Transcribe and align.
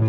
Le 0.00 0.06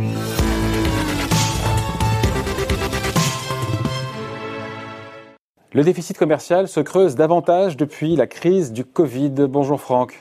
déficit 5.84 6.16
commercial 6.16 6.68
se 6.68 6.80
creuse 6.80 7.16
davantage 7.16 7.76
depuis 7.76 8.16
la 8.16 8.28
crise 8.28 8.72
du 8.72 8.86
Covid. 8.86 9.32
Bonjour 9.48 9.82
Franck. 9.82 10.14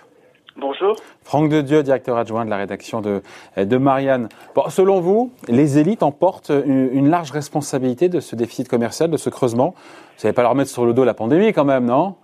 Bonjour. 0.57 0.97
Franck 1.23 1.51
de 1.51 1.61
Dieu, 1.61 1.83
directeur 1.83 2.17
adjoint 2.17 2.47
de 2.47 2.51
la 2.51 2.57
rédaction 2.57 3.03
de, 3.03 3.21
de 3.59 3.77
Marianne. 3.77 4.31
Bon, 4.55 4.71
selon 4.71 5.01
vous, 5.01 5.33
les 5.49 5.79
élites 5.79 6.03
emportent 6.03 6.51
une, 6.51 6.89
une, 6.91 7.11
large 7.11 7.31
responsabilité 7.31 8.09
de 8.09 8.21
ce 8.21 8.37
déficit 8.37 8.69
commercial, 8.69 9.11
de 9.11 9.19
ce 9.19 9.29
creusement? 9.29 9.75
Vous 10.17 10.25
n'allez 10.25 10.35
pas 10.35 10.43
leur 10.43 10.55
mettre 10.55 10.71
sur 10.71 10.87
le 10.87 10.95
dos 10.95 11.05
la 11.05 11.13
pandémie 11.13 11.53
quand 11.53 11.67
même, 11.67 11.85
non? 11.85 12.15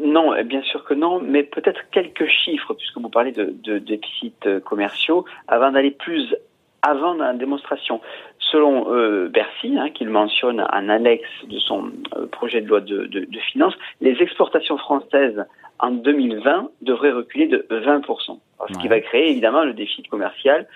Non, 0.00 0.30
bien 0.44 0.62
sûr 0.62 0.84
que 0.84 0.94
non, 0.94 1.20
mais 1.20 1.42
peut-être 1.42 1.80
quelques 1.90 2.28
chiffres, 2.28 2.72
puisque 2.74 2.98
vous 2.98 3.08
parlez 3.08 3.32
de, 3.32 3.52
de 3.64 3.78
déficits 3.78 4.32
euh, 4.46 4.60
commerciaux, 4.60 5.24
avant 5.48 5.72
d'aller 5.72 5.90
plus 5.90 6.36
avant 6.82 7.14
la 7.14 7.32
démonstration. 7.34 8.00
Selon 8.38 8.92
euh, 8.92 9.28
Bercy, 9.28 9.76
hein, 9.78 9.90
qu'il 9.90 10.08
mentionne 10.08 10.60
en 10.60 10.88
annexe 10.88 11.28
de 11.44 11.58
son 11.58 11.90
euh, 12.16 12.26
projet 12.26 12.60
de 12.60 12.66
loi 12.66 12.80
de, 12.80 13.06
de, 13.06 13.20
de, 13.20 13.38
finances, 13.52 13.74
les 14.00 14.20
exportations 14.22 14.78
françaises 14.78 15.44
en 15.80 15.90
2020 15.90 16.70
devraient 16.82 17.12
reculer 17.12 17.46
de 17.46 17.66
20%. 17.70 17.70
Alors, 17.70 18.40
ce 18.68 18.74
ouais. 18.74 18.80
qui 18.80 18.88
va 18.88 19.00
créer 19.00 19.30
évidemment 19.30 19.64
le 19.64 19.74
déficit 19.74 20.08
commercial 20.08 20.66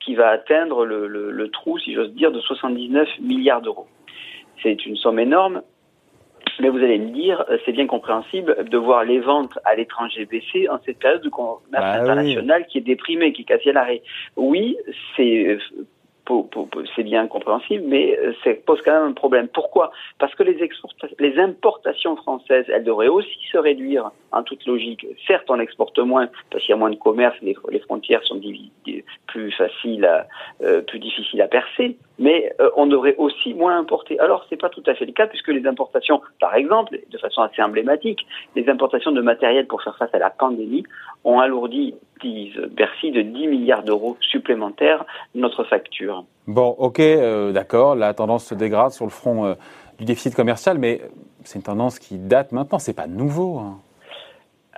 qui 0.00 0.14
va 0.14 0.28
atteindre 0.28 0.84
le, 0.84 1.08
le, 1.08 1.32
le 1.32 1.50
trou, 1.50 1.78
si 1.78 1.92
j'ose 1.94 2.12
dire, 2.12 2.30
de 2.30 2.40
79 2.40 3.08
milliards 3.20 3.60
d'euros. 3.60 3.88
C'est 4.62 4.86
une 4.86 4.96
somme 4.96 5.18
énorme, 5.18 5.62
mais 6.60 6.68
vous 6.68 6.78
allez 6.78 6.98
me 6.98 7.10
dire, 7.10 7.44
c'est 7.64 7.72
bien 7.72 7.86
compréhensible 7.86 8.68
de 8.68 8.78
voir 8.78 9.04
les 9.04 9.20
ventes 9.20 9.58
à 9.64 9.74
l'étranger 9.74 10.24
baisser 10.24 10.68
en 10.68 10.78
cette 10.84 10.98
période 10.98 11.22
de 11.22 11.28
commerce 11.28 11.60
bah 11.70 12.02
international 12.02 12.62
oui. 12.62 12.66
qui 12.70 12.78
est 12.78 12.82
déprimée, 12.82 13.32
qui 13.32 13.42
est 13.42 13.46
quasi 13.46 13.70
à 13.70 13.72
l'arrêt. 13.72 14.02
Oui, 14.36 14.76
c'est 15.16 15.58
c'est 16.94 17.02
bien 17.02 17.26
compréhensible, 17.26 17.84
mais 17.86 18.18
ça 18.42 18.50
pose 18.66 18.80
quand 18.82 18.92
même 18.92 19.10
un 19.10 19.12
problème. 19.12 19.48
Pourquoi? 19.48 19.92
Parce 20.18 20.34
que 20.34 20.42
les, 20.42 20.58
les 21.18 21.38
importations 21.38 22.16
françaises, 22.16 22.66
elles 22.68 22.84
devraient 22.84 23.08
aussi 23.08 23.38
se 23.52 23.58
réduire 23.58 24.10
en 24.32 24.42
toute 24.42 24.66
logique. 24.66 25.06
Certes, 25.26 25.46
on 25.48 25.60
exporte 25.60 25.98
moins 25.98 26.28
parce 26.50 26.64
qu'il 26.64 26.72
y 26.72 26.74
a 26.74 26.78
moins 26.78 26.90
de 26.90 26.96
commerce, 26.96 27.36
les, 27.42 27.56
les 27.70 27.80
frontières 27.80 28.22
sont 28.24 28.40
plus 29.26 29.52
faciles, 29.52 30.04
à, 30.04 30.26
euh, 30.62 30.82
plus 30.82 30.98
difficiles 30.98 31.42
à 31.42 31.48
percer, 31.48 31.96
mais 32.18 32.52
euh, 32.60 32.70
on 32.76 32.86
devrait 32.86 33.14
aussi 33.18 33.54
moins 33.54 33.78
importer. 33.78 34.18
Alors, 34.18 34.46
c'est 34.48 34.60
pas 34.60 34.68
tout 34.68 34.82
à 34.86 34.94
fait 34.94 35.06
le 35.06 35.12
cas 35.12 35.26
puisque 35.26 35.48
les 35.48 35.66
importations, 35.66 36.20
par 36.40 36.54
exemple, 36.54 36.98
de 37.10 37.18
façon 37.18 37.42
assez 37.42 37.62
emblématique, 37.62 38.26
les 38.54 38.68
importations 38.68 39.12
de 39.12 39.20
matériel 39.20 39.66
pour 39.66 39.82
faire 39.82 39.96
face 39.96 40.14
à 40.14 40.18
la 40.18 40.30
pandémie 40.30 40.84
ont 41.24 41.40
alourdi, 41.40 41.94
disent 42.22 42.56
Bercy, 42.70 43.10
de 43.10 43.22
10 43.22 43.48
milliards 43.48 43.82
d'euros 43.82 44.16
supplémentaires 44.20 45.04
notre 45.34 45.64
facture. 45.64 46.24
Bon, 46.46 46.74
ok, 46.78 47.00
euh, 47.00 47.52
d'accord, 47.52 47.96
la 47.96 48.14
tendance 48.14 48.46
se 48.46 48.54
dégrade 48.54 48.92
sur 48.92 49.04
le 49.04 49.10
front 49.10 49.44
euh, 49.44 49.54
du 49.98 50.04
déficit 50.04 50.34
commercial, 50.34 50.78
mais 50.78 51.00
c'est 51.44 51.58
une 51.58 51.64
tendance 51.64 51.98
qui 51.98 52.18
date 52.18 52.52
maintenant, 52.52 52.78
c'est 52.78 52.94
pas 52.94 53.06
nouveau. 53.06 53.58
Hein. 53.58 53.78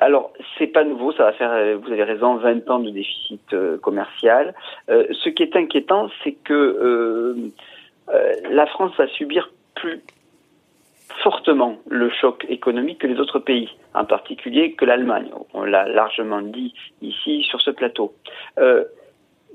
Alors, 0.00 0.32
c'est 0.56 0.68
pas 0.68 0.84
nouveau, 0.84 1.12
ça 1.12 1.24
va 1.24 1.32
faire, 1.32 1.78
vous 1.78 1.90
avez 1.90 2.04
raison, 2.04 2.36
20 2.36 2.70
ans 2.70 2.78
de 2.78 2.90
déficit 2.90 3.52
euh, 3.52 3.78
commercial. 3.78 4.54
Euh, 4.90 5.06
ce 5.10 5.28
qui 5.28 5.42
est 5.42 5.56
inquiétant, 5.56 6.08
c'est 6.22 6.34
que 6.34 6.54
euh, 6.54 7.34
la 8.50 8.66
France 8.66 8.92
va 8.96 9.08
subir 9.08 9.50
plus 9.74 10.00
fortement 11.22 11.78
le 11.88 12.10
choc 12.10 12.46
économique 12.48 12.98
que 12.98 13.08
les 13.08 13.18
autres 13.18 13.40
pays, 13.40 13.68
en 13.92 14.04
particulier 14.04 14.74
que 14.74 14.84
l'Allemagne. 14.84 15.30
On 15.52 15.64
l'a 15.64 15.88
largement 15.88 16.42
dit 16.42 16.74
ici 17.02 17.42
sur 17.42 17.60
ce 17.60 17.70
plateau. 17.70 18.14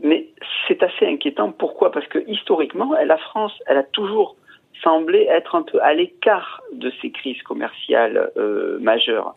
mais 0.03 0.27
c'est 0.67 0.83
assez 0.83 1.05
inquiétant. 1.07 1.51
Pourquoi? 1.51 1.91
Parce 1.91 2.07
que 2.07 2.19
historiquement, 2.27 2.93
la 3.05 3.17
France, 3.17 3.53
elle 3.67 3.77
a 3.77 3.83
toujours 3.83 4.35
semblé 4.83 5.25
être 5.29 5.55
un 5.55 5.61
peu 5.61 5.81
à 5.81 5.93
l'écart 5.93 6.61
de 6.73 6.91
ces 7.01 7.11
crises 7.11 7.41
commerciales 7.43 8.29
majeures 8.81 9.35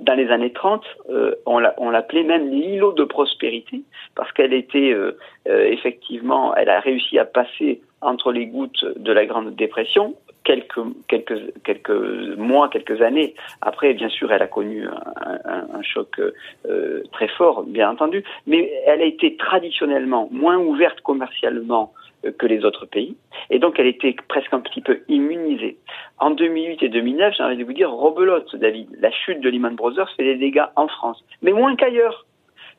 dans 0.00 0.14
les 0.14 0.28
années 0.30 0.52
30, 0.52 0.82
euh, 1.10 1.34
on 1.46 1.58
l'appelait 1.90 2.22
même 2.22 2.50
l'îlot 2.50 2.92
de 2.92 3.04
prospérité 3.04 3.82
parce 4.14 4.30
qu'elle 4.32 4.52
était 4.52 4.92
euh, 4.92 5.16
euh, 5.48 5.64
effectivement, 5.66 6.54
elle 6.54 6.68
a 6.68 6.80
réussi 6.80 7.18
à 7.18 7.24
passer 7.24 7.80
entre 8.00 8.32
les 8.32 8.46
gouttes 8.46 8.84
de 8.96 9.12
la 9.12 9.26
Grande 9.26 9.54
Dépression 9.54 10.14
quelques 10.44 10.80
quelques 11.08 11.62
quelques 11.64 12.36
mois, 12.36 12.68
quelques 12.68 13.00
années 13.02 13.34
après. 13.62 13.94
Bien 13.94 14.08
sûr, 14.08 14.30
elle 14.32 14.42
a 14.42 14.46
connu 14.46 14.86
un, 14.86 15.66
un, 15.74 15.82
choc 15.82 16.20
euh, 16.20 17.02
très 17.12 17.28
fort, 17.28 17.64
bien 17.64 17.90
entendu, 17.90 18.22
mais 18.46 18.70
elle 18.86 19.00
a 19.00 19.06
été 19.06 19.36
traditionnellement 19.36 20.28
moins 20.30 20.58
ouverte 20.58 21.00
commercialement 21.00 21.92
que 22.32 22.46
les 22.46 22.64
autres 22.64 22.86
pays. 22.86 23.16
Et 23.50 23.58
donc, 23.58 23.78
elle 23.78 23.86
était 23.86 24.14
presque 24.28 24.52
un 24.52 24.60
petit 24.60 24.80
peu 24.80 25.02
immunisée. 25.08 25.78
En 26.18 26.30
2008 26.30 26.82
et 26.82 26.88
2009, 26.88 27.34
j'ai 27.36 27.42
envie 27.42 27.56
de 27.56 27.64
vous 27.64 27.72
dire, 27.72 27.90
rebelote, 27.90 28.54
David. 28.56 28.88
La 29.00 29.10
chute 29.10 29.40
de 29.40 29.48
Lehman 29.48 29.74
Brothers 29.74 30.10
fait 30.16 30.24
des 30.24 30.36
dégâts 30.36 30.66
en 30.76 30.88
France, 30.88 31.24
mais 31.42 31.52
moins 31.52 31.76
qu'ailleurs. 31.76 32.26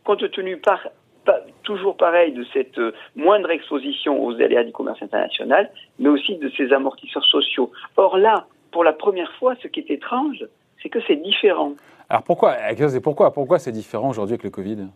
Compte 0.03 0.29
tenu 0.31 0.57
par, 0.57 0.87
pas, 1.25 1.39
toujours 1.63 1.97
pareil 1.97 2.31
de 2.31 2.45
cette 2.53 2.77
euh, 2.77 2.93
moindre 3.15 3.49
exposition 3.49 4.23
aux 4.23 4.33
aléas 4.39 4.63
du 4.63 4.71
commerce 4.71 5.01
international, 5.01 5.71
mais 5.97 6.09
aussi 6.09 6.37
de 6.37 6.49
ces 6.55 6.71
amortisseurs 6.71 7.25
sociaux. 7.25 7.71
Or 7.97 8.17
là, 8.17 8.45
pour 8.71 8.83
la 8.83 8.93
première 8.93 9.31
fois, 9.33 9.55
ce 9.63 9.67
qui 9.67 9.79
est 9.79 9.89
étrange, 9.89 10.45
c'est 10.81 10.89
que 10.89 10.99
c'est 11.07 11.15
différent. 11.15 11.73
Alors 12.09 12.23
pourquoi 12.23 12.55
Pourquoi, 13.01 13.33
pourquoi 13.33 13.57
c'est 13.57 13.71
différent 13.71 14.09
aujourd'hui 14.09 14.33
avec 14.33 14.43
le 14.43 14.51
Covid? 14.51 14.87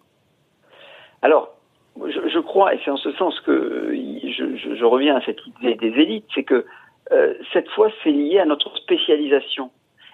Alors, 1.22 1.56
je, 2.08 2.40
crois, 2.40 2.74
et 2.74 2.80
c'est 2.84 2.92
en 2.92 2.98
ce 2.98 3.12
sens 3.14 3.40
que 3.42 3.92
je, 3.94 4.86
reviens 4.86 5.18
à 5.18 5.22
cette 5.22 5.40
idée 5.46 5.76
des 5.76 6.00
élites, 6.00 6.26
c'est 6.34 6.44
que 6.44 6.66
euh, 7.12 7.34
cette 7.54 7.70
fois, 7.70 7.90
c'est 8.04 8.12
lié 8.12 8.40
à 8.40 8.46
notre 8.46 8.76
spécialisation 8.78 9.72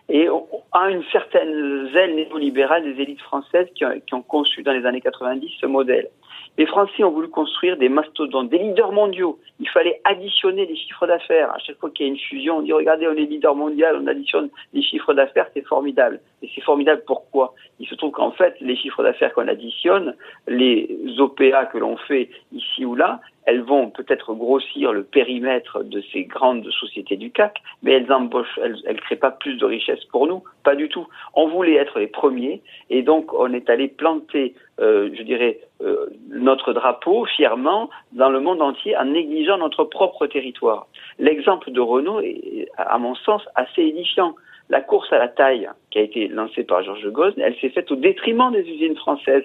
et 0.08 0.28
à 0.72 0.90
une 0.90 1.04
certaine 1.12 1.90
zèle 1.92 2.16
néolibérale 2.16 2.84
des 2.84 3.02
élites 3.02 3.22
françaises 3.22 3.68
qui 3.76 4.14
ont, 4.14 4.22
conçu 4.22 4.62
dans 4.64 4.72
les 4.72 4.86
années 4.86 5.02
90 5.02 5.52
ce 5.60 5.66
modèle. 5.66 6.10
Les 6.58 6.66
Français 6.66 7.04
ont 7.04 7.12
voulu 7.12 7.28
construire 7.28 7.76
des 7.78 7.90
mastodontes, 7.90 8.50
des 8.50 8.60
leaders 8.60 8.94
mondiaux. 8.94 9.40
Il 9.60 9.68
fallait 9.70 10.00
additionner 10.06 10.66
les 10.66 10.76
chiffres 10.76 11.06
d'affaires. 11.06 11.52
À 11.54 11.60
chaque 11.60 11.78
fois 11.78 11.90
qu'il 11.90 12.06
y 12.06 12.10
a 12.10 12.12
une 12.12 12.20
fusion, 12.20 12.58
on 12.58 12.62
dit 12.62 12.72
regardez, 12.72 13.08
on 13.08 13.14
est 13.14 13.26
leader 13.26 13.56
mondial, 13.56 13.98
on 14.02 14.08
additionne 14.08 14.50
les 14.74 14.82
chiffres 14.82 15.14
d'affaires, 15.14 15.48
c'est 15.54 15.66
formidable. 15.66 16.22
Et 16.42 16.50
c'est 16.56 16.62
formidable 16.62 17.04
pourquoi? 17.06 17.54
Il 17.80 17.88
se 17.88 17.96
trouve 17.96 18.12
qu'en 18.12 18.32
fait, 18.32 18.56
les 18.62 18.76
chiffres 18.78 19.04
d'affaires 19.04 19.34
qu'on 19.34 19.48
additionne, 19.48 20.16
les 20.48 20.98
OPA 21.18 21.66
que 21.66 21.78
l'on 21.78 21.98
fait 21.98 22.30
ici 22.54 22.86
ou 22.86 22.96
là, 22.96 23.20
elles 23.46 23.62
vont 23.62 23.90
peut-être 23.90 24.34
grossir 24.34 24.92
le 24.92 25.04
périmètre 25.04 25.84
de 25.84 26.02
ces 26.12 26.24
grandes 26.24 26.70
sociétés 26.72 27.16
du 27.16 27.32
CAC, 27.32 27.62
mais 27.84 27.94
elles 27.94 28.12
embauchent, 28.12 28.60
elles, 28.64 28.78
elles 28.86 29.00
créent 29.02 29.16
pas 29.16 29.32
plus 29.32 29.56
de 29.58 29.66
richesse 29.66 30.04
pour 30.06 30.28
nous, 30.28 30.44
pas 30.64 30.76
du 30.76 30.90
tout. 30.90 31.08
On 31.36 31.48
voulait 31.48 31.76
être 31.76 32.00
les 32.00 32.08
premiers, 32.08 32.62
et 32.90 33.04
donc 33.04 33.34
on 33.34 33.54
est 33.54 33.70
allé 33.70 33.88
planter, 33.88 34.56
euh, 34.80 35.10
je 35.14 35.24
dirais, 35.24 35.60
euh, 35.82 36.08
notre 36.30 36.74
drapeau 36.74 37.26
fièrement 37.26 37.90
dans 38.12 38.30
le 38.30 38.40
monde 38.42 38.62
entier 38.62 38.96
en 38.98 39.06
négligeant 39.06 39.58
notre 39.58 39.86
propre 39.86 40.28
territoire. 40.28 40.88
L'exemple 41.18 41.72
de 41.72 41.80
Renault 41.80 42.20
est, 42.20 42.68
à 42.78 42.98
mon 42.98 43.16
sens, 43.16 43.42
assez 43.56 43.84
édifiant. 43.84 44.36
La 44.70 44.82
course 44.82 45.14
à 45.14 45.20
la 45.20 45.28
taille 45.28 45.70
qui 45.92 46.00
a 46.00 46.02
été 46.02 46.28
lancée 46.28 46.64
par 46.64 46.84
Georges 46.84 47.10
Gosne, 47.10 47.40
elle 47.40 47.56
s'est 47.58 47.70
faite 47.70 47.92
au 47.92 47.96
détriment 47.96 48.52
des 48.52 48.68
usines 48.68 48.96
françaises 48.96 49.44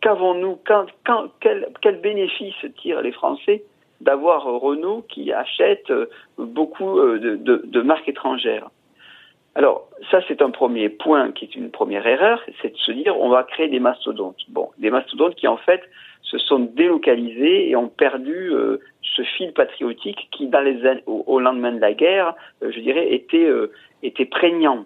qu'avons-nous 0.00 0.58
quand, 0.66 0.86
quel, 1.40 2.00
bénéfice 2.02 2.54
tirent 2.80 3.00
les 3.00 3.12
Français 3.12 3.62
d'avoir 4.00 4.44
Renault 4.44 5.06
qui 5.08 5.32
achète 5.32 5.90
euh, 5.90 6.06
beaucoup 6.36 7.00
de 7.00 7.80
marques 7.80 8.08
étrangères? 8.08 8.68
Alors, 9.54 9.90
ça, 10.10 10.20
c'est 10.28 10.40
un 10.40 10.50
premier 10.50 10.88
point 10.88 11.30
qui 11.32 11.44
est 11.44 11.54
une 11.54 11.70
première 11.70 12.06
erreur, 12.06 12.42
c'est 12.62 12.72
de 12.72 12.78
se 12.78 12.90
dire 12.92 13.18
on 13.20 13.28
va 13.28 13.42
créer 13.42 13.68
des 13.68 13.80
mastodontes. 13.80 14.40
Bon, 14.48 14.70
des 14.78 14.90
mastodontes 14.90 15.34
qui, 15.34 15.46
en 15.46 15.58
fait, 15.58 15.82
se 16.22 16.38
sont 16.38 16.60
délocalisés 16.60 17.68
et 17.68 17.76
ont 17.76 17.88
perdu 17.88 18.50
euh, 18.50 18.78
ce 19.16 19.22
fil 19.22 19.52
patriotique 19.52 20.28
qui, 20.30 20.46
dans 20.46 20.60
les 20.60 20.80
au, 21.06 21.24
au 21.26 21.40
lendemain 21.40 21.72
de 21.72 21.80
la 21.80 21.92
guerre, 21.92 22.34
euh, 22.62 22.72
je 22.72 22.80
dirais, 22.80 23.12
était, 23.12 23.44
euh, 23.44 23.72
était 24.02 24.24
prégnant. 24.24 24.84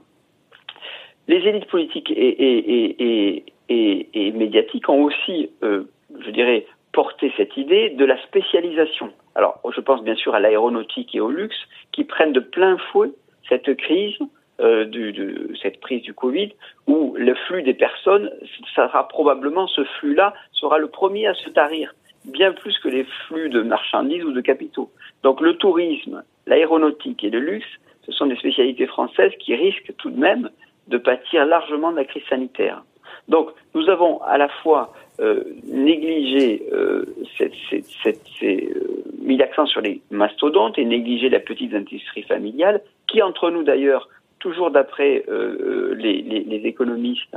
Les 1.29 1.37
élites 1.37 1.67
politiques 1.67 2.11
et, 2.11 2.15
et, 2.17 3.45
et, 3.69 4.09
et, 4.29 4.33
médiatiques 4.33 4.89
ont 4.89 5.03
aussi, 5.03 5.51
euh, 5.63 5.85
je 6.21 6.31
dirais, 6.31 6.67
porté 6.93 7.33
cette 7.37 7.57
idée 7.57 7.91
de 7.91 8.05
la 8.05 8.21
spécialisation. 8.23 9.13
Alors, 9.35 9.61
je 9.75 9.81
pense 9.81 10.03
bien 10.03 10.15
sûr 10.15 10.35
à 10.35 10.41
l'aéronautique 10.41 11.15
et 11.15 11.21
au 11.21 11.31
luxe 11.31 11.57
qui 11.93 12.05
prennent 12.05 12.33
de 12.33 12.41
plein 12.41 12.79
fouet 12.79 13.11
cette 13.49 13.77
crise, 13.77 14.17
euh, 14.61 14.85
de 14.87 15.53
cette 15.61 15.81
prise 15.81 16.03
du 16.03 16.15
Covid, 16.15 16.53
où 16.87 17.15
le 17.19 17.35
flux 17.35 17.63
des 17.63 17.75
personnes, 17.75 18.31
sera 18.75 19.07
probablement 19.09 19.67
ce 19.67 19.85
flux-là 19.85 20.35
sera 20.53 20.79
le 20.79 20.89
premier 20.89 21.27
à 21.27 21.35
se 21.35 21.51
tarir, 21.51 21.95
bien 22.25 22.53
plus 22.53 22.79
que 22.79 22.89
les 22.89 23.05
flux 23.27 23.51
de 23.51 23.63
marchandises 23.63 24.25
ou 24.25 24.33
de 24.33 24.41
capitaux. 24.41 24.91
Donc 25.23 25.41
le 25.41 25.57
tourisme, 25.57 26.23
l'aéronautique 26.47 27.23
et 27.23 27.31
le 27.31 27.41
luxe, 27.41 27.67
ce 28.07 28.13
sont 28.13 28.27
des 28.27 28.37
spécialités 28.37 28.87
françaises 28.87 29.33
qui 29.41 29.55
risquent 29.55 29.95
tout 29.99 30.11
de 30.11 30.19
même 30.19 30.49
de 30.89 30.99
pâtir 30.99 31.45
largement 31.45 31.91
de 31.91 31.97
la 31.97 32.05
crise 32.05 32.25
sanitaire. 32.29 32.83
Donc, 33.29 33.51
nous 33.75 33.89
avons 33.89 34.23
à 34.23 34.39
la 34.39 34.49
fois 34.49 34.93
négliger 35.67 36.63
cette, 37.37 37.55
cette, 37.71 37.87
cette, 38.03 38.23
mis 39.21 39.37
l'accent 39.37 39.67
sur 39.67 39.81
les 39.81 40.01
mastodontes 40.11 40.79
et 40.79 40.85
négliger 40.85 41.29
la 41.29 41.41
petite 41.41 41.75
industrie 41.75 42.23
familiale, 42.23 42.81
qui 43.09 43.21
entre 43.23 43.51
nous 43.51 43.65
d'ailleurs, 43.65 44.09
toujours 44.47 44.71
d'après 44.71 45.25
les, 45.97 46.23
les, 46.23 46.41
les, 46.45 46.69
économistes, 46.69 47.37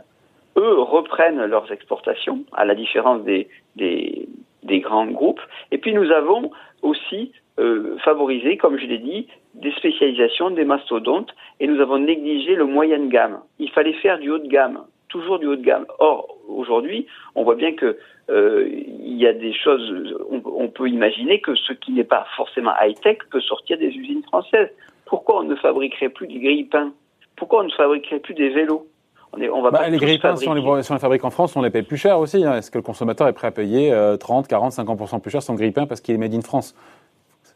eux 0.60 0.80
reprennent 0.80 1.44
leurs 1.46 1.72
exportations, 1.72 2.44
à 2.54 2.66
la 2.66 2.76
différence 2.76 3.24
des, 3.24 3.48
grands 4.88 5.08
groupes. 5.08 5.42
Et 5.72 5.80
puis 5.80 5.92
nous 5.92 6.12
avons 6.12 6.52
aussi 6.84 7.32
euh, 7.60 7.98
favorisé, 8.06 8.58
comme 8.58 8.78
je 8.78 8.86
l'ai 8.86 9.00
dit, 9.00 9.28
des 9.56 9.72
spécialisations, 9.72 10.52
des 10.52 10.66
mastodontes, 10.66 11.34
et 11.60 11.66
nous 11.66 11.82
avons 11.82 11.98
négligé 11.98 12.54
le 12.54 12.66
moyen 12.66 13.00
de 13.00 13.08
gamme. 13.08 13.40
Il 13.58 13.72
fallait 13.72 13.94
faire 13.94 14.20
du 14.20 14.30
haut 14.30 14.38
de 14.38 14.48
gamme, 14.48 14.82
toujours 15.08 15.40
du 15.40 15.48
haut 15.48 15.56
de 15.56 15.66
gamme. 15.66 15.88
Or, 15.98 16.38
aujourd'hui, 16.48 17.08
on 17.34 17.44
voit 17.44 17.56
bien 17.56 17.74
que 17.74 17.98
euh, 18.30 18.70
il 18.70 19.18
y 19.18 19.26
a 19.26 19.34
des 19.34 19.54
choses, 19.54 20.16
on, 20.30 20.44
on 20.46 20.68
peut 20.68 20.88
imaginer 20.88 21.42
que 21.42 21.56
ce 21.56 21.74
qui 21.74 21.92
n'est 21.92 22.04
pas 22.04 22.28
forcément 22.38 22.74
high-tech 22.80 23.18
peut 23.32 23.42
sortir 23.42 23.80
des 23.80 23.88
usines 23.88 24.24
françaises. 24.24 24.70
Pourquoi 25.10 25.40
on 25.40 25.44
ne 25.44 25.56
fabriquerait 25.56 26.10
plus 26.10 26.28
du 26.28 26.40
grille-pain 26.40 26.92
Pourquoi 27.36 27.62
on 27.62 27.64
ne 27.64 27.72
fabriquerait 27.72 28.20
plus 28.20 28.34
des 28.34 28.50
vélos 28.50 28.88
bah, 29.32 29.88
les 29.90 29.98
grippins, 29.98 30.36
si 30.36 30.48
on 30.48 30.56
les, 30.56 30.84
fabrique 30.84 31.24
en 31.24 31.30
France, 31.30 31.56
on 31.56 31.62
les 31.62 31.70
paye 31.70 31.84
plus 31.84 31.98
cher 31.98 32.20
aussi. 32.20 32.44
Hein. 32.44 32.58
Est-ce 32.58 32.72
que 32.72 32.80
le 32.80 32.82
consommateur 32.82 33.28
est 33.28 33.34
prêt 33.34 33.48
à 33.48 33.52
payer 33.52 33.94
30, 34.20 34.48
40, 34.48 34.74
50% 34.74 35.22
plus 35.22 35.30
cher 35.30 35.44
son 35.44 35.54
grippin 35.54 35.86
parce 35.86 36.02
qu'il 36.02 36.16
est 36.16 36.18
made 36.18 36.34
in 36.34 36.42
France? 36.42 36.76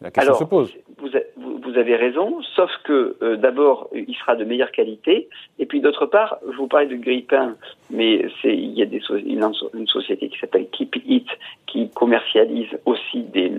La 0.01 0.11
question 0.11 0.35
se 0.35 0.43
pose. 0.43 0.73
Vous, 0.97 1.09
vous, 1.37 1.77
avez 1.77 1.95
raison, 1.95 2.41
sauf 2.55 2.69
que 2.83 3.15
euh, 3.21 3.37
d'abord, 3.37 3.89
il 3.93 4.13
sera 4.15 4.35
de 4.35 4.43
meilleure 4.43 4.71
qualité. 4.71 5.29
Et 5.59 5.65
puis 5.65 5.81
d'autre 5.81 6.05
part, 6.05 6.37
je 6.51 6.57
vous 6.57 6.67
parlais 6.67 6.87
de 6.87 6.95
grippin, 6.95 7.55
mais 7.89 8.27
il 8.43 8.77
y 8.77 8.81
a 8.81 8.85
des, 8.85 9.01
une, 9.09 9.49
une 9.73 9.87
société 9.87 10.29
qui 10.29 10.37
s'appelle 10.39 10.67
Keep 10.69 10.97
It 11.05 11.27
qui 11.67 11.89
commercialise 11.89 12.69
aussi 12.85 13.21
des, 13.21 13.51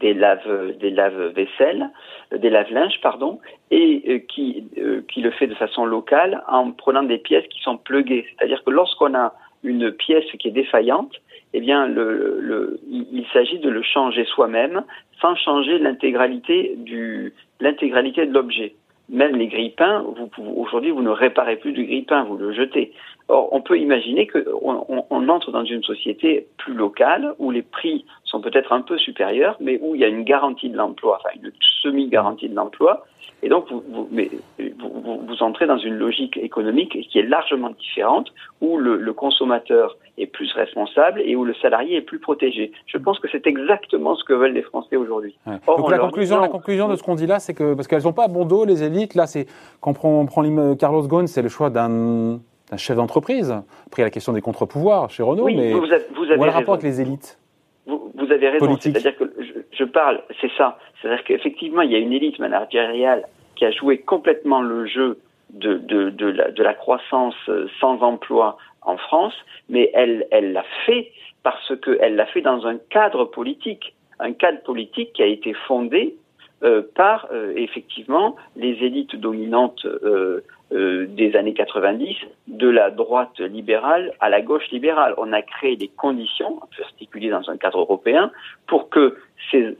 des 0.00 0.14
laves 0.14 0.76
des 0.78 0.90
laves 0.90 1.32
vaisselle, 1.34 1.90
des 2.36 2.50
lave 2.50 2.70
linges 2.72 3.00
pardon, 3.02 3.38
et 3.70 4.02
euh, 4.08 4.18
qui 4.18 4.64
euh, 4.78 5.02
qui 5.12 5.20
le 5.20 5.30
fait 5.30 5.46
de 5.46 5.54
façon 5.54 5.84
locale 5.84 6.42
en 6.48 6.72
prenant 6.72 7.02
des 7.02 7.18
pièces 7.18 7.46
qui 7.48 7.60
sont 7.60 7.76
pluguées. 7.76 8.26
C'est-à-dire 8.30 8.62
que 8.64 8.70
lorsqu'on 8.70 9.14
a 9.14 9.34
une 9.62 9.92
pièce 9.92 10.24
qui 10.38 10.48
est 10.48 10.52
défaillante, 10.52 11.14
eh 11.52 11.60
bien 11.60 11.88
il, 11.88 13.26
s'agit 13.32 13.58
de 13.58 13.68
le 13.68 13.82
changer 13.82 14.24
soi-même 14.24 14.82
sans 15.20 15.34
changer 15.36 15.78
l'intégralité 15.78 16.74
du 16.76 17.34
l'intégralité 17.60 18.26
de 18.26 18.32
l'objet. 18.32 18.74
Même 19.10 19.34
les 19.34 19.48
grippins, 19.48 20.04
aujourd'hui, 20.56 20.92
vous 20.92 21.02
ne 21.02 21.10
réparez 21.10 21.56
plus 21.56 21.72
du 21.72 21.84
grippin, 21.84 22.22
vous 22.22 22.36
le 22.36 22.52
jetez. 22.52 22.92
Or, 23.26 23.48
on 23.52 23.60
peut 23.60 23.76
imaginer 23.76 24.28
qu'on 24.28 25.04
on, 25.10 25.28
entre 25.28 25.50
dans 25.50 25.64
une 25.64 25.82
société 25.82 26.46
plus 26.58 26.74
locale 26.74 27.34
où 27.40 27.50
les 27.50 27.62
prix 27.62 28.04
sont 28.30 28.40
peut-être 28.40 28.72
un 28.72 28.80
peu 28.80 28.96
supérieurs, 28.98 29.56
mais 29.60 29.78
où 29.82 29.94
il 29.94 30.00
y 30.00 30.04
a 30.04 30.08
une 30.08 30.24
garantie 30.24 30.68
de 30.68 30.76
l'emploi, 30.76 31.18
enfin 31.20 31.34
une 31.42 31.50
semi-garantie 31.82 32.48
de 32.48 32.54
l'emploi. 32.54 33.04
Et 33.42 33.48
donc, 33.48 33.70
vous, 33.70 33.82
vous, 33.90 34.08
mais, 34.10 34.30
vous, 34.58 35.22
vous, 35.26 35.42
entrez 35.42 35.66
dans 35.66 35.78
une 35.78 35.94
logique 35.94 36.36
économique 36.36 36.98
qui 37.08 37.18
est 37.18 37.22
largement 37.22 37.70
différente, 37.70 38.28
où 38.60 38.76
le, 38.76 38.98
le, 38.98 39.12
consommateur 39.14 39.96
est 40.18 40.26
plus 40.26 40.52
responsable 40.52 41.22
et 41.24 41.36
où 41.36 41.44
le 41.44 41.54
salarié 41.54 41.96
est 41.96 42.02
plus 42.02 42.18
protégé. 42.18 42.70
Je 42.86 42.98
pense 42.98 43.18
que 43.18 43.28
c'est 43.32 43.46
exactement 43.46 44.14
ce 44.14 44.24
que 44.24 44.34
veulent 44.34 44.52
les 44.52 44.62
Français 44.62 44.96
aujourd'hui. 44.96 45.34
Donc 45.66 45.90
la 45.90 45.98
conclusion, 45.98 46.38
la 46.38 46.48
conclusion 46.48 46.88
de 46.88 46.96
ce 46.96 47.02
qu'on 47.02 47.14
dit 47.14 47.26
là, 47.26 47.38
c'est 47.38 47.54
que 47.54 47.72
parce 47.72 47.88
qu'elles 47.88 48.02
n'ont 48.02 48.12
pas 48.12 48.28
bon 48.28 48.44
dos, 48.44 48.66
les 48.66 48.82
élites, 48.82 49.14
là, 49.14 49.26
c'est 49.26 49.46
quand 49.80 49.92
on 49.92 49.94
prend, 49.94 50.20
on 50.20 50.26
prend 50.26 50.76
Carlos 50.76 51.02
Ghosn, 51.02 51.26
c'est 51.26 51.42
le 51.42 51.48
choix 51.48 51.70
d'un 51.70 52.40
un 52.72 52.76
chef 52.76 52.96
d'entreprise. 52.96 53.50
Après, 53.50 53.98
il 53.98 54.00
y 54.00 54.02
a 54.02 54.06
la 54.06 54.10
question 54.10 54.32
des 54.32 54.40
contre-pouvoirs 54.40 55.10
chez 55.10 55.22
Renault, 55.22 55.46
mais 55.46 55.72
vous 55.72 55.84
avez, 55.84 56.04
vous 56.14 56.24
avez 56.24 56.36
le 56.36 56.50
rapport 56.50 56.74
avec 56.74 56.84
les 56.84 57.00
élites? 57.00 57.38
Avez 58.44 58.58
raison. 58.58 58.76
C'est-à-dire 58.78 59.16
que 59.16 59.32
je, 59.38 59.60
je 59.76 59.84
parle, 59.84 60.22
c'est 60.40 60.50
ça. 60.56 60.78
C'est-à-dire 61.00 61.24
qu'effectivement, 61.24 61.82
il 61.82 61.92
y 61.92 61.94
a 61.94 61.98
une 61.98 62.12
élite 62.12 62.38
managériale 62.38 63.24
qui 63.56 63.64
a 63.64 63.70
joué 63.70 63.98
complètement 63.98 64.62
le 64.62 64.86
jeu 64.86 65.18
de, 65.50 65.74
de, 65.78 66.10
de, 66.10 66.26
la, 66.26 66.50
de 66.50 66.62
la 66.62 66.74
croissance 66.74 67.34
euh, 67.48 67.68
sans 67.80 68.00
emploi 68.02 68.56
en 68.82 68.96
France, 68.96 69.34
mais 69.68 69.90
elle 69.94 70.26
elle 70.30 70.52
l'a 70.52 70.64
fait 70.86 71.12
parce 71.42 71.72
qu'elle 71.80 72.16
l'a 72.16 72.26
fait 72.26 72.40
dans 72.40 72.66
un 72.66 72.76
cadre 72.90 73.24
politique, 73.24 73.94
un 74.18 74.32
cadre 74.32 74.62
politique 74.62 75.12
qui 75.12 75.22
a 75.22 75.26
été 75.26 75.52
fondé 75.66 76.16
euh, 76.62 76.82
par 76.94 77.26
euh, 77.32 77.54
effectivement 77.56 78.36
les 78.54 78.84
élites 78.84 79.16
dominantes 79.16 79.86
euh, 79.86 80.42
des 80.70 81.34
années 81.34 81.54
90, 81.54 82.16
de 82.48 82.68
la 82.68 82.90
droite 82.90 83.40
libérale 83.40 84.12
à 84.20 84.28
la 84.28 84.42
gauche 84.42 84.68
libérale. 84.70 85.14
On 85.16 85.32
a 85.32 85.40
créé 85.40 85.76
des 85.76 85.88
conditions, 85.88 86.60
articulées 86.82 87.30
dans 87.30 87.48
un 87.48 87.56
cadre 87.56 87.80
européen, 87.80 88.30
pour 88.66 88.90
que 88.90 89.16
ces, 89.50 89.74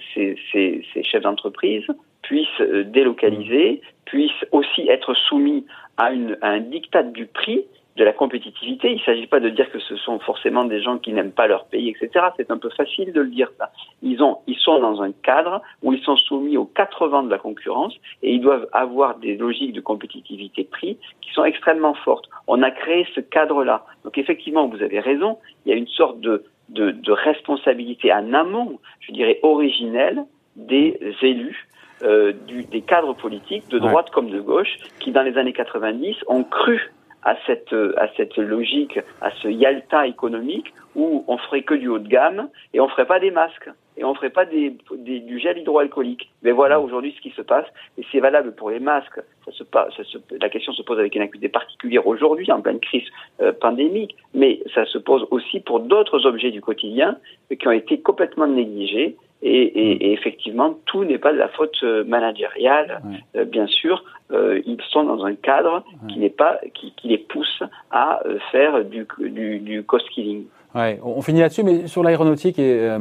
chefs 1.03 1.23
d'entreprise 1.23 1.85
puissent 2.23 2.61
délocaliser, 2.87 3.83
puissent 4.06 4.47
aussi 4.50 4.88
être 4.88 5.15
soumis 5.15 5.67
à, 5.99 6.06
à 6.41 6.49
un 6.49 6.61
diktat 6.61 7.05
du 7.05 7.26
prix 7.26 7.67
de 7.96 8.04
la 8.04 8.12
compétitivité. 8.12 8.90
Il 8.90 8.96
ne 8.96 9.02
s'agit 9.02 9.26
pas 9.26 9.40
de 9.40 9.48
dire 9.48 9.70
que 9.70 9.78
ce 9.78 9.96
sont 9.96 10.19
forcément 10.20 10.64
des 10.64 10.81
gens 10.81 10.98
qui 10.98 11.12
n'aiment 11.12 11.32
pas 11.32 11.46
leur 11.46 11.66
pays, 11.66 11.88
etc. 11.90 12.26
C'est 12.37 12.50
un 12.50 12.58
peu 12.58 12.70
facile 12.70 13.12
de 13.12 13.20
le 13.20 13.28
dire 13.28 13.50
ça. 13.58 13.70
Ils 14.02 14.22
ont, 14.22 14.38
ils 14.46 14.56
sont 14.56 14.78
dans 14.78 15.02
un 15.02 15.12
cadre 15.12 15.60
où 15.82 15.92
ils 15.92 16.02
sont 16.02 16.16
soumis 16.16 16.56
aux 16.56 16.64
quatre 16.64 17.08
vents 17.08 17.22
de 17.22 17.31
la 17.31 17.38
concurrence 17.38 17.94
et 18.22 18.32
ils 18.32 18.40
doivent 18.40 18.69
avoir 18.72 19.19
des 19.19 19.37
logiques 19.37 19.72
de 19.72 19.81
compétitivité 19.81 20.64
prix 20.64 20.98
qui 21.20 21.32
sont 21.32 21.44
extrêmement 21.44 21.94
fortes. 21.94 22.28
On 22.46 22.62
a 22.62 22.70
créé 22.70 23.06
ce 23.14 23.20
cadre-là. 23.20 23.84
Donc 24.04 24.19
effectivement, 24.19 24.66
vous 24.69 24.82
avez 24.82 25.00
raison. 25.00 25.38
Il 25.64 25.70
y 25.70 25.72
a 25.72 25.76
une 25.76 25.88
sorte 25.88 26.20
de, 26.20 26.44
de, 26.69 26.92
de 26.92 27.12
responsabilité 27.12 28.12
en 28.12 28.32
amont, 28.32 28.78
je 29.00 29.12
dirais 29.12 29.40
originelle, 29.42 30.25
des 30.56 30.98
élus 31.22 31.66
euh, 32.02 32.32
du, 32.46 32.64
des 32.64 32.81
cadres 32.81 33.14
politiques 33.14 33.69
de 33.69 33.78
droite 33.78 34.10
comme 34.10 34.31
de 34.31 34.40
gauche 34.40 34.78
qui 35.00 35.12
dans 35.12 35.22
les 35.22 35.37
années 35.37 35.52
90 35.52 36.16
ont 36.28 36.44
cru 36.44 36.92
à 37.22 37.37
cette, 37.46 37.72
à 37.72 38.08
cette 38.17 38.37
logique, 38.37 38.99
à 39.20 39.31
ce 39.43 39.49
Yalta 39.49 40.06
économique 40.06 40.72
où 40.96 41.25
on 41.28 41.38
ferait 41.38 41.62
que 41.62 41.75
du 41.75 41.88
haut 41.88 41.99
de 41.99 42.08
gamme 42.08 42.49
et 42.75 42.81
on 42.81 42.88
ferait 42.88 43.06
pas 43.06 43.20
des 43.20 43.31
masques 43.31 43.70
et 43.96 44.05
on 44.05 44.14
ferait 44.14 44.31
pas 44.31 44.46
des, 44.46 44.75
du 44.96 45.38
gel 45.38 45.58
hydroalcoolique. 45.58 46.31
Mais 46.43 46.52
voilà 46.52 46.81
aujourd'hui 46.81 47.14
ce 47.17 47.20
qui 47.20 47.31
se 47.31 47.43
passe 47.43 47.67
et 47.99 48.05
c'est 48.11 48.20
valable 48.20 48.55
pour 48.55 48.70
les 48.70 48.81
masques. 48.81 49.20
Ça 49.44 49.52
se, 49.52 49.64
ça 49.72 50.05
se, 50.05 50.19
la 50.40 50.49
question 50.49 50.72
se 50.72 50.82
pose 50.82 50.99
avec 50.99 51.14
une 51.14 51.22
acuité 51.22 51.49
particulière 51.49 52.06
aujourd'hui 52.06 52.50
en 52.50 52.61
pleine 52.61 52.81
crise 52.81 53.06
euh, 53.40 53.52
pandémique, 53.52 54.16
mais 54.34 54.61
ça 54.75 54.84
se 54.87 54.99
pose 54.99 55.26
aussi 55.31 55.61
pour 55.61 55.81
d'autres 55.81 56.26
objets 56.26 56.50
du 56.50 56.61
quotidien 56.61 57.19
qui 57.58 57.69
ont 57.69 57.73
été 57.73 58.00
complètement 58.00 58.46
négligés 58.46 59.16
et, 59.42 59.62
et, 59.62 60.06
et, 60.06 60.12
effectivement, 60.12 60.75
tout 60.87 61.04
n'est 61.04 61.18
pas 61.18 61.32
de 61.32 61.38
la 61.38 61.49
faute 61.49 61.76
euh, 61.82 62.04
managériale, 62.04 63.00
euh, 63.37 63.44
bien 63.44 63.66
sûr. 63.66 64.04
Euh, 64.32 64.61
ils 64.66 64.78
sont 64.90 65.02
dans 65.04 65.25
un 65.25 65.35
cadre 65.35 65.82
qui 66.09 66.18
n'est 66.18 66.30
pas, 66.30 66.61
qui, 66.75 66.92
qui, 66.92 67.09
les 67.09 67.18
pousse 67.18 67.62
à 67.90 68.20
faire 68.52 68.85
du, 68.85 69.06
du, 69.18 69.59
du 69.59 69.82
cost 69.82 70.09
killing. 70.11 70.44
Ouais, 70.75 71.00
on 71.02 71.20
finit 71.23 71.40
là-dessus, 71.40 71.64
mais 71.64 71.87
sur 71.88 72.04
l'aéronautique 72.04 72.59
et, 72.59 72.97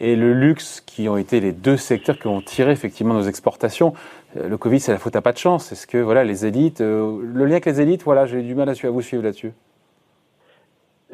et 0.00 0.16
le 0.16 0.32
luxe, 0.32 0.80
qui 0.80 1.08
ont 1.08 1.16
été 1.16 1.38
les 1.38 1.52
deux 1.52 1.76
secteurs 1.76 2.18
qui 2.18 2.26
ont 2.26 2.40
tiré 2.40 2.72
effectivement 2.72 3.14
nos 3.14 3.22
exportations. 3.22 3.92
Le 4.34 4.56
Covid, 4.56 4.80
c'est 4.80 4.90
la 4.90 4.98
faute 4.98 5.14
à 5.14 5.22
pas 5.22 5.32
de 5.32 5.38
chance. 5.38 5.70
Est-ce 5.70 5.86
que 5.86 5.98
voilà, 5.98 6.24
les 6.24 6.44
élites, 6.44 6.80
le 6.80 7.44
lien 7.44 7.52
avec 7.52 7.66
les 7.66 7.80
élites, 7.80 8.02
voilà, 8.02 8.26
j'ai 8.26 8.42
du 8.42 8.56
mal 8.56 8.68
à, 8.68 8.72
à 8.72 8.90
vous 8.90 9.02
suivre 9.02 9.22
là-dessus. 9.22 9.52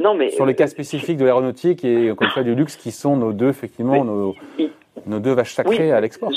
Non, 0.05 0.15
mais 0.15 0.31
sur 0.31 0.45
les 0.45 0.55
cas 0.55 0.67
spécifiques 0.67 1.17
de 1.17 1.25
l'aéronautique 1.25 1.85
et 1.85 2.09
une 2.09 2.31
fois 2.31 2.43
du 2.43 2.55
luxe, 2.55 2.77
qui 2.77 2.91
sont 2.91 3.17
nos 3.17 3.33
deux 3.33 3.49
effectivement 3.49 4.05
nos, 4.05 4.35
nos 5.07 5.19
deux 5.19 5.33
vaches 5.33 5.55
sacrées 5.55 5.93
à 5.93 6.01
l'export. 6.01 6.31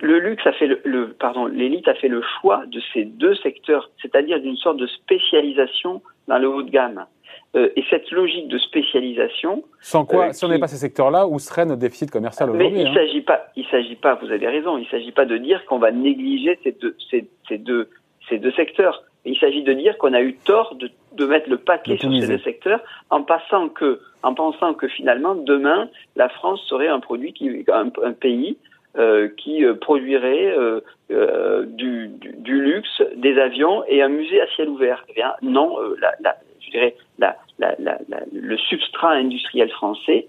Le 0.00 0.18
luxe 0.18 0.46
a 0.46 0.52
fait 0.52 0.66
le, 0.66 0.80
le 0.84 1.08
pardon, 1.12 1.46
l'élite 1.46 1.88
a 1.88 1.94
fait 1.94 2.08
le 2.08 2.22
choix 2.40 2.64
de 2.66 2.80
ces 2.92 3.04
deux 3.04 3.34
secteurs, 3.36 3.90
c'est-à-dire 4.02 4.38
d'une 4.40 4.56
sorte 4.56 4.76
de 4.76 4.86
spécialisation 4.86 6.02
dans 6.28 6.38
le 6.38 6.48
haut 6.48 6.62
de 6.62 6.70
gamme. 6.70 7.06
Euh, 7.54 7.70
et 7.74 7.84
cette 7.88 8.10
logique 8.10 8.48
de 8.48 8.58
spécialisation. 8.58 9.64
Sans 9.80 10.04
quoi, 10.04 10.26
euh, 10.26 10.32
si 10.32 10.44
on 10.44 10.48
n'est 10.48 10.58
pas 10.58 10.68
ces 10.68 10.76
secteurs-là, 10.76 11.26
où 11.26 11.38
serait 11.38 11.64
notre 11.64 11.80
déficit 11.80 12.10
commercial 12.10 12.50
aujourd'hui 12.50 12.70
Mais 12.70 12.82
il 12.82 12.84
ne 12.84 12.90
hein 12.90 12.94
s'agit 12.94 13.22
pas, 13.22 13.46
il 13.56 13.64
s'agit 13.66 13.96
pas. 13.96 14.16
Vous 14.16 14.30
avez 14.30 14.46
raison. 14.46 14.76
Il 14.76 14.86
s'agit 14.88 15.12
pas 15.12 15.24
de 15.24 15.38
dire 15.38 15.64
qu'on 15.64 15.78
va 15.78 15.90
négliger 15.90 16.58
ces 16.62 16.72
deux, 16.72 16.94
ces, 17.10 17.26
ces 17.48 17.56
deux, 17.56 17.88
ces 18.28 18.38
deux 18.38 18.52
secteurs. 18.52 19.04
Il 19.26 19.38
s'agit 19.38 19.62
de 19.62 19.72
dire 19.72 19.98
qu'on 19.98 20.14
a 20.14 20.22
eu 20.22 20.34
tort 20.34 20.74
de 20.76 20.90
de 21.16 21.26
mettre 21.26 21.48
le 21.48 21.58
paquet 21.58 21.96
sur 21.96 22.10
ces 22.12 22.26
deux 22.26 22.38
secteurs 22.38 22.80
en 23.10 23.22
passant 23.22 23.68
que, 23.68 24.00
en 24.22 24.34
pensant 24.34 24.74
que 24.74 24.86
finalement 24.86 25.34
demain 25.34 25.88
la 26.14 26.28
France 26.28 26.62
serait 26.68 26.88
un 26.88 27.00
produit 27.00 27.32
qui, 27.32 27.64
un, 27.72 27.90
un 28.02 28.12
pays 28.12 28.56
euh, 28.98 29.28
qui 29.36 29.64
euh, 29.64 29.74
produirait 29.74 30.56
euh, 30.56 30.80
euh 31.10 31.64
du, 31.66 32.08
du, 32.08 32.32
du, 32.38 32.60
luxe, 32.60 33.02
des 33.16 33.38
avions 33.38 33.84
et 33.88 34.02
un 34.02 34.08
musée 34.08 34.40
à 34.40 34.46
ciel 34.48 34.68
ouvert. 34.68 35.04
Eh 35.08 35.14
bien 35.14 35.34
non, 35.42 35.78
la, 36.00 36.12
la, 36.20 36.36
je 36.60 36.70
dirais 36.70 36.94
la, 37.18 37.36
le 37.58 38.56
substrat 38.58 39.12
industriel 39.12 39.70
français 39.70 40.26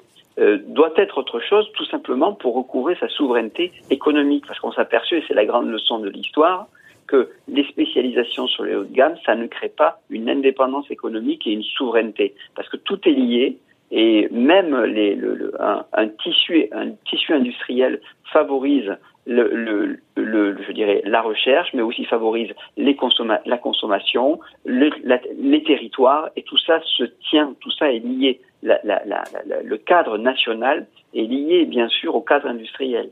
doit 0.68 0.94
être 0.98 1.18
autre 1.18 1.40
chose, 1.40 1.68
tout 1.74 1.86
simplement 1.86 2.32
pour 2.32 2.54
recouvrer 2.56 2.96
sa 3.00 3.10
souveraineté 3.10 3.72
économique, 3.90 4.46
parce 4.46 4.60
qu'on 4.60 4.72
s'aperçut, 4.72 5.18
et 5.18 5.24
c'est 5.28 5.34
la 5.34 5.46
grande 5.46 5.68
leçon 5.68 5.98
de 5.98 6.10
l'histoire, 6.10 6.68
que 7.08 7.30
les 7.48 7.64
spécialisations 7.66 8.48
sur 8.48 8.64
les 8.64 8.76
hauts 8.76 8.84
de 8.84 8.94
gamme, 8.94 9.16
ça 9.26 9.36
ne 9.36 9.48
crée 9.48 9.70
pas 9.70 10.02
une 10.10 10.30
indépendance 10.30 10.90
économique 10.92 11.48
et 11.48 11.52
une 11.52 11.64
souveraineté, 11.64 12.36
parce 12.56 12.70
que 12.70 12.78
tout 12.78 13.00
est 13.08 13.12
lié 13.12 13.58
Et 13.90 14.28
même 14.32 14.84
les, 14.84 15.16
le, 15.16 15.54
un, 15.60 16.08
tissu, 16.22 16.68
un 16.74 16.92
tissu 17.10 17.34
industriel 17.34 18.02
favorise 18.34 18.98
le, 19.26 20.00
je 20.16 20.72
dirais 20.72 21.02
la 21.06 21.22
recherche, 21.22 21.74
mais 21.74 21.82
aussi 21.82 22.06
favorise 22.06 22.54
les 22.78 22.96
consomma 22.96 23.42
la 23.46 23.58
consommation, 23.58 24.40
les 24.66 25.64
territoires, 25.64 26.30
et 26.36 26.44
tout 26.44 26.58
ça 26.58 26.82
se 26.98 27.04
tient, 27.30 27.54
tout 27.60 27.72
ça 27.72 27.92
est 27.92 28.00
lié. 28.00 28.42
Le 28.64 29.76
cadre 29.78 30.18
national 30.18 30.88
est 31.14 31.24
lié 31.24 31.66
bien 31.66 31.88
sûr 31.90 32.16
au 32.16 32.22
cadre 32.22 32.48
industriel. 32.48 33.10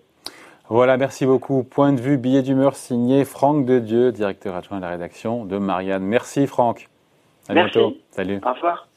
Voilà, 0.69 0.97
merci 0.97 1.25
beaucoup. 1.25 1.63
Point 1.63 1.93
de 1.93 2.01
vue, 2.01 2.17
billet 2.17 2.41
d'humeur 2.41 2.75
signé 2.75 3.23
Franck 3.23 3.65
de 3.65 3.79
Dieu, 3.79 4.11
directeur 4.11 4.55
adjoint 4.55 4.77
de 4.77 4.81
la 4.81 4.89
rédaction 4.89 5.45
de 5.45 5.57
Marianne. 5.57 6.03
Merci 6.03 6.47
Franck. 6.47 6.89
À 7.47 7.53
bientôt. 7.53 7.93
Salut. 8.09 8.39
Au 8.43 8.53
revoir. 8.53 8.87